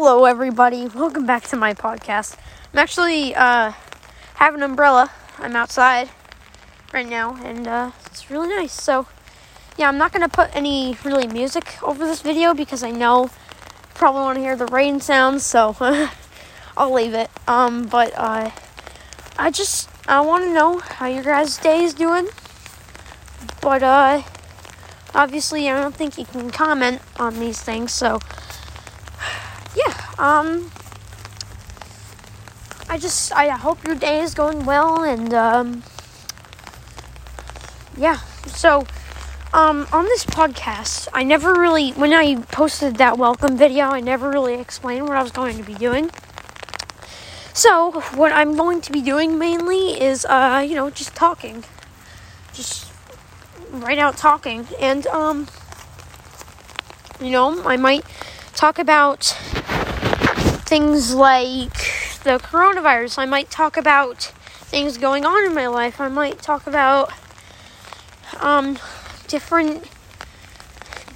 [0.00, 0.86] Hello, everybody.
[0.86, 2.36] Welcome back to my podcast.
[2.72, 3.72] I'm actually uh,
[4.34, 5.10] have an umbrella.
[5.40, 6.08] I'm outside
[6.92, 8.72] right now, and uh, it's really nice.
[8.72, 9.08] So,
[9.76, 13.28] yeah, I'm not gonna put any really music over this video because I know
[13.94, 15.44] probably want to hear the rain sounds.
[15.44, 15.74] So,
[16.76, 17.28] I'll leave it.
[17.48, 18.52] Um, but uh,
[19.36, 22.28] I just I want to know how your guys' day is doing.
[23.60, 24.22] But uh,
[25.12, 27.92] obviously, I don't think you can comment on these things.
[27.92, 28.20] So
[30.18, 30.70] um,
[32.88, 35.82] I just, I hope your day is going well, and, um,
[37.96, 38.86] yeah, so,
[39.52, 44.28] um, on this podcast, I never really, when I posted that welcome video, I never
[44.30, 46.10] really explained what I was going to be doing.
[47.54, 51.64] So, what I'm going to be doing mainly is, uh, you know, just talking.
[52.52, 52.92] Just
[53.70, 54.68] right out talking.
[54.80, 55.48] And, um,
[57.20, 58.04] you know, I might
[58.54, 59.36] talk about
[60.68, 61.72] things like
[62.24, 63.18] the coronavirus.
[63.18, 64.20] I might talk about
[64.68, 65.98] things going on in my life.
[65.98, 67.10] I might talk about
[68.38, 68.78] um,
[69.28, 69.88] different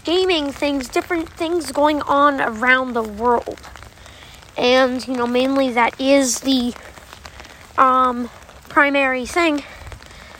[0.05, 3.61] gaming things, different things going on around the world.
[4.57, 6.73] And, you know, mainly that is the
[7.77, 8.31] um,
[8.71, 9.65] primary thing.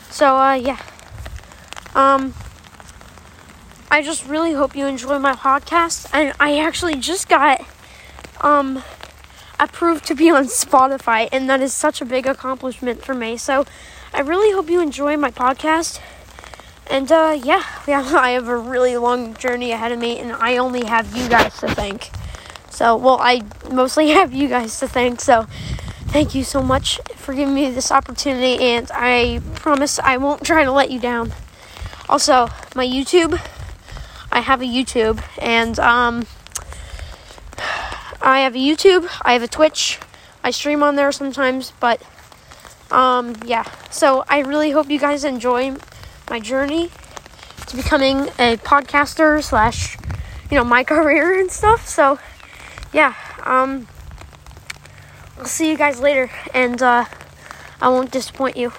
[0.09, 0.81] So, uh, yeah.
[1.95, 2.33] Um,
[3.91, 6.09] I just really hope you enjoy my podcast.
[6.15, 7.61] And I actually just got
[8.41, 8.83] um
[9.63, 13.37] approved to be on Spotify, and that is such a big accomplishment for me.
[13.37, 13.65] So
[14.13, 16.01] I really hope you enjoy my podcast.
[16.91, 20.57] And uh, yeah, yeah, I have a really long journey ahead of me, and I
[20.57, 22.11] only have you guys to thank.
[22.71, 25.21] So, well, I mostly have you guys to thank.
[25.21, 25.47] So,
[26.09, 30.65] thank you so much for giving me this opportunity, and I promise I won't try
[30.65, 31.33] to let you down.
[32.09, 33.41] Also, my YouTube,
[34.31, 36.27] I have a YouTube, and um,
[38.23, 39.99] I have a YouTube, I have a Twitch.
[40.45, 42.01] I stream on there sometimes, but
[42.91, 43.65] um yeah.
[43.91, 45.75] So I really hope you guys enjoy
[46.31, 46.91] my journey
[47.67, 49.97] to becoming a podcaster slash
[50.51, 51.89] you know my career and stuff.
[51.89, 52.19] So
[52.93, 53.89] yeah, um
[55.39, 57.07] I'll see you guys later and uh
[57.81, 58.73] I won't disappoint you.